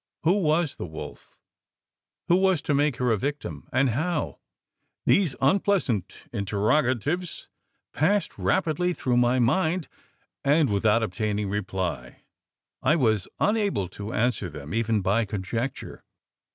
[0.23, 1.37] Who was the wolf?
[2.27, 3.67] Who was to make her a victim?
[3.71, 4.39] and how?
[5.05, 7.49] These unpleasant interrogatives
[7.93, 9.87] passed rapidly through my mind,
[10.43, 12.23] and without obtaining reply.
[12.81, 16.03] I was unable to answer them, even by conjecture.